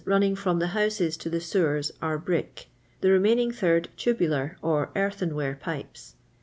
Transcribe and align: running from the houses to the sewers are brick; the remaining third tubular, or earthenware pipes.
running 0.03 0.35
from 0.35 0.57
the 0.57 0.69
houses 0.69 1.15
to 1.15 1.29
the 1.29 1.39
sewers 1.39 1.91
are 2.01 2.17
brick; 2.17 2.65
the 3.01 3.11
remaining 3.11 3.51
third 3.51 3.87
tubular, 3.95 4.57
or 4.59 4.89
earthenware 4.95 5.53
pipes. 5.53 6.15